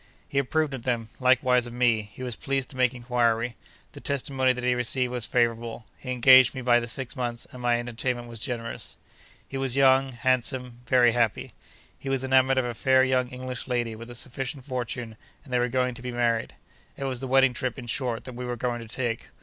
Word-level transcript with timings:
He 0.27 0.39
approved 0.39 0.73
of 0.73 0.81
them; 0.81 1.09
likewise 1.19 1.67
of 1.67 1.73
me. 1.73 2.01
He 2.11 2.23
was 2.23 2.35
pleased 2.35 2.69
to 2.71 2.75
make 2.75 2.95
inquiry. 2.95 3.55
The 3.91 3.99
testimony 4.01 4.51
that 4.51 4.63
he 4.63 4.73
received 4.73 5.11
was 5.11 5.27
favourable. 5.27 5.85
He 5.99 6.09
engaged 6.09 6.55
me 6.55 6.61
by 6.63 6.79
the 6.79 6.87
six 6.87 7.15
months, 7.15 7.45
and 7.51 7.61
my 7.61 7.77
entertainment 7.77 8.27
was 8.27 8.39
generous. 8.39 8.97
He 9.47 9.57
was 9.59 9.77
young, 9.77 10.13
handsome, 10.13 10.79
very 10.87 11.11
happy. 11.11 11.53
He 11.99 12.09
was 12.09 12.23
enamoured 12.23 12.57
of 12.57 12.65
a 12.65 12.73
fair 12.73 13.03
young 13.03 13.27
English 13.29 13.67
lady, 13.67 13.95
with 13.95 14.09
a 14.09 14.15
sufficient 14.15 14.65
fortune, 14.65 15.17
and 15.43 15.53
they 15.53 15.59
were 15.59 15.69
going 15.69 15.93
to 15.93 16.01
be 16.01 16.11
married. 16.11 16.55
It 16.97 17.03
was 17.03 17.19
the 17.19 17.27
wedding 17.27 17.53
trip, 17.53 17.77
in 17.77 17.85
short, 17.85 18.23
that 18.23 18.33
we 18.33 18.43
were 18.45 18.55
going 18.57 18.81
to 18.81 18.87
take. 18.87 19.27